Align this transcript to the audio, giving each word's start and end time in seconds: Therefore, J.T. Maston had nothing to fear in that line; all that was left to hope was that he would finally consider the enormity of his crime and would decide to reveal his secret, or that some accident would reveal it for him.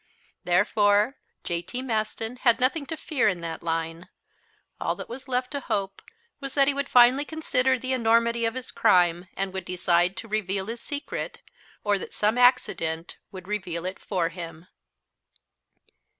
Therefore, 0.45 1.17
J.T. 1.43 1.83
Maston 1.83 2.37
had 2.37 2.59
nothing 2.59 2.87
to 2.87 2.97
fear 2.97 3.27
in 3.27 3.41
that 3.41 3.61
line; 3.61 4.09
all 4.79 4.95
that 4.95 5.07
was 5.07 5.27
left 5.27 5.51
to 5.51 5.59
hope 5.59 6.01
was 6.39 6.55
that 6.55 6.67
he 6.67 6.73
would 6.73 6.89
finally 6.89 7.23
consider 7.23 7.77
the 7.77 7.93
enormity 7.93 8.43
of 8.45 8.55
his 8.55 8.71
crime 8.71 9.27
and 9.37 9.53
would 9.53 9.65
decide 9.65 10.17
to 10.17 10.27
reveal 10.27 10.65
his 10.65 10.81
secret, 10.81 11.43
or 11.83 11.99
that 11.99 12.13
some 12.13 12.39
accident 12.39 13.17
would 13.31 13.47
reveal 13.47 13.85
it 13.85 13.99
for 13.99 14.29
him. 14.29 14.65